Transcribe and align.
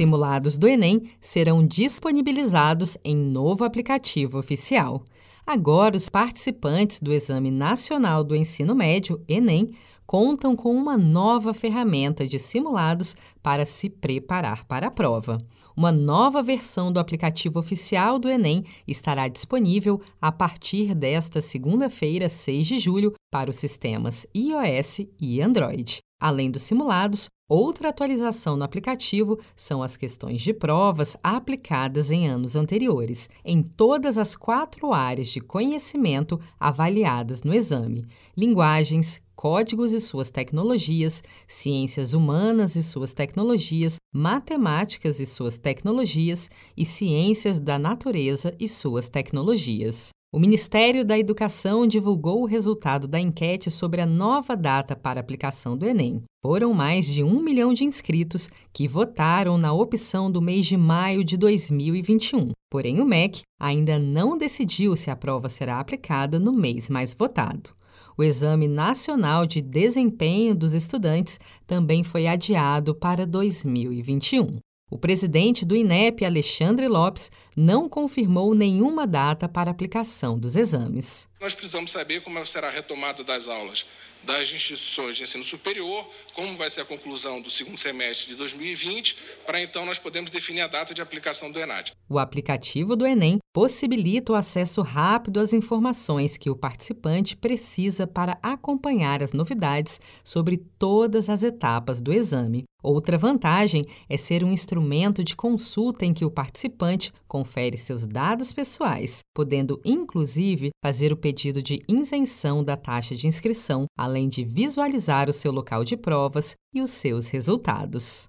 Simulados 0.00 0.56
do 0.56 0.66
Enem 0.66 1.10
serão 1.20 1.62
disponibilizados 1.62 2.96
em 3.04 3.14
novo 3.14 3.64
aplicativo 3.64 4.38
oficial. 4.38 5.04
Agora, 5.46 5.94
os 5.94 6.08
participantes 6.08 7.00
do 7.00 7.12
Exame 7.12 7.50
Nacional 7.50 8.24
do 8.24 8.34
Ensino 8.34 8.74
Médio, 8.74 9.22
Enem, 9.28 9.74
contam 10.06 10.56
com 10.56 10.70
uma 10.70 10.96
nova 10.96 11.52
ferramenta 11.52 12.26
de 12.26 12.38
simulados 12.38 13.14
para 13.42 13.66
se 13.66 13.90
preparar 13.90 14.64
para 14.64 14.86
a 14.86 14.90
prova. 14.90 15.36
Uma 15.76 15.92
nova 15.92 16.42
versão 16.42 16.90
do 16.90 16.98
aplicativo 16.98 17.58
oficial 17.58 18.18
do 18.18 18.30
Enem 18.30 18.64
estará 18.88 19.28
disponível 19.28 20.00
a 20.18 20.32
partir 20.32 20.94
desta 20.94 21.42
segunda-feira, 21.42 22.26
6 22.26 22.66
de 22.66 22.78
julho, 22.78 23.12
para 23.30 23.50
os 23.50 23.56
sistemas 23.56 24.26
iOS 24.34 25.00
e 25.20 25.42
Android. 25.42 26.00
Além 26.20 26.50
dos 26.50 26.62
simulados, 26.62 27.30
outra 27.48 27.88
atualização 27.88 28.54
no 28.54 28.62
aplicativo 28.62 29.40
são 29.56 29.82
as 29.82 29.96
questões 29.96 30.42
de 30.42 30.52
provas 30.52 31.16
aplicadas 31.22 32.10
em 32.10 32.28
anos 32.28 32.54
anteriores, 32.54 33.30
em 33.42 33.62
todas 33.62 34.18
as 34.18 34.36
quatro 34.36 34.92
áreas 34.92 35.28
de 35.28 35.40
conhecimento 35.40 36.38
avaliadas 36.60 37.42
no 37.42 37.54
exame: 37.54 38.04
linguagens, 38.36 39.22
códigos 39.40 39.94
e 39.94 40.00
suas 40.02 40.30
tecnologias, 40.30 41.22
ciências 41.48 42.12
humanas 42.12 42.76
e 42.76 42.82
suas 42.82 43.14
tecnologias, 43.14 43.96
matemáticas 44.14 45.18
e 45.18 45.24
suas 45.24 45.56
tecnologias 45.56 46.50
e 46.76 46.84
ciências 46.84 47.58
da 47.58 47.78
natureza 47.78 48.54
e 48.60 48.68
suas 48.68 49.08
tecnologias. 49.08 50.10
O 50.30 50.38
Ministério 50.38 51.06
da 51.06 51.18
Educação 51.18 51.86
divulgou 51.86 52.42
o 52.42 52.46
resultado 52.46 53.08
da 53.08 53.18
enquete 53.18 53.70
sobre 53.70 54.02
a 54.02 54.06
nova 54.06 54.54
data 54.54 54.94
para 54.94 55.20
aplicação 55.20 55.74
do 55.74 55.86
Enem. 55.86 56.22
Foram 56.42 56.74
mais 56.74 57.06
de 57.06 57.24
um 57.24 57.40
milhão 57.40 57.72
de 57.72 57.82
inscritos 57.82 58.46
que 58.74 58.86
votaram 58.86 59.56
na 59.56 59.72
opção 59.72 60.30
do 60.30 60.42
mês 60.42 60.66
de 60.66 60.76
maio 60.76 61.24
de 61.24 61.38
2021. 61.38 62.50
Porém, 62.70 63.00
o 63.00 63.06
MEC 63.06 63.40
ainda 63.58 63.98
não 63.98 64.36
decidiu 64.36 64.94
se 64.94 65.10
a 65.10 65.16
prova 65.16 65.48
será 65.48 65.80
aplicada 65.80 66.38
no 66.38 66.52
mês 66.52 66.90
mais 66.90 67.14
votado. 67.14 67.79
O 68.16 68.22
Exame 68.22 68.68
Nacional 68.68 69.46
de 69.46 69.60
Desempenho 69.60 70.54
dos 70.54 70.74
Estudantes 70.74 71.38
também 71.66 72.04
foi 72.04 72.26
adiado 72.26 72.94
para 72.94 73.26
2021. 73.26 74.60
O 74.90 74.98
presidente 74.98 75.64
do 75.64 75.76
INEP, 75.76 76.24
Alexandre 76.24 76.88
Lopes, 76.88 77.30
não 77.56 77.88
confirmou 77.88 78.54
nenhuma 78.54 79.06
data 79.06 79.48
para 79.48 79.70
aplicação 79.70 80.36
dos 80.36 80.56
exames. 80.56 81.28
Nós 81.40 81.54
precisamos 81.54 81.92
saber 81.92 82.20
como 82.22 82.44
será 82.44 82.66
a 82.66 82.72
retomada 82.72 83.22
das 83.22 83.46
aulas 83.46 83.86
das 84.24 84.52
instituições 84.52 85.16
de 85.16 85.22
ensino 85.22 85.44
superior, 85.44 86.06
como 86.34 86.54
vai 86.56 86.68
ser 86.70 86.82
a 86.82 86.84
conclusão 86.84 87.40
do 87.40 87.50
segundo 87.50 87.76
semestre 87.76 88.28
de 88.28 88.36
2020, 88.36 89.16
para 89.46 89.60
então 89.60 89.84
nós 89.86 89.98
podemos 89.98 90.30
definir 90.30 90.62
a 90.62 90.66
data 90.68 90.94
de 90.94 91.02
aplicação 91.02 91.50
do 91.50 91.58
ENAD. 91.58 91.92
O 92.08 92.18
aplicativo 92.18 92.96
do 92.96 93.06
Enem 93.06 93.38
possibilita 93.52 94.32
o 94.32 94.36
acesso 94.36 94.82
rápido 94.82 95.40
às 95.40 95.52
informações 95.52 96.36
que 96.36 96.50
o 96.50 96.56
participante 96.56 97.36
precisa 97.36 98.06
para 98.06 98.38
acompanhar 98.42 99.22
as 99.22 99.32
novidades 99.32 100.00
sobre 100.24 100.58
todas 100.78 101.28
as 101.28 101.42
etapas 101.42 102.00
do 102.00 102.12
exame. 102.12 102.64
Outra 102.82 103.18
vantagem 103.18 103.84
é 104.08 104.16
ser 104.16 104.42
um 104.44 104.50
instrumento 104.50 105.22
de 105.22 105.36
consulta 105.36 106.04
em 106.04 106.14
que 106.14 106.24
o 106.24 106.30
participante 106.30 107.12
confere 107.28 107.76
seus 107.76 108.06
dados 108.06 108.52
pessoais, 108.52 109.20
podendo 109.34 109.80
inclusive 109.84 110.70
fazer 110.84 111.12
o 111.12 111.16
pedido 111.16 111.62
de 111.62 111.82
isenção 111.88 112.64
da 112.64 112.76
taxa 112.76 113.14
de 113.14 113.26
inscrição, 113.26 113.84
além 113.96 114.28
de 114.28 114.44
visualizar 114.44 115.28
o 115.28 115.32
seu 115.32 115.52
local 115.52 115.84
de 115.84 115.96
provas 115.96 116.54
e 116.74 116.80
os 116.80 116.90
seus 116.90 117.28
resultados. 117.28 118.28